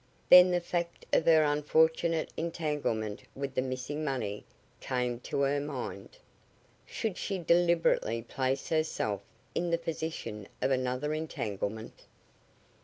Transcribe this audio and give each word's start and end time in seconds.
Then 0.29 0.49
the 0.49 0.59
fact 0.59 1.05
of 1.13 1.27
her 1.27 1.43
unfortunate 1.43 2.33
entanglement 2.35 3.21
with 3.35 3.53
the 3.53 3.61
missing 3.61 4.03
money 4.03 4.45
came 4.79 5.19
to 5.19 5.41
her 5.41 5.59
mind. 5.59 6.17
Should 6.87 7.19
she 7.19 7.37
deliberately 7.37 8.23
place 8.23 8.69
herself 8.69 9.21
in 9.53 9.69
the 9.69 9.77
position 9.77 10.47
of 10.59 10.71
another 10.71 11.13
entanglement? 11.13 12.07